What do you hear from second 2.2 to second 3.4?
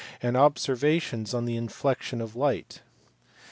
of light (bk.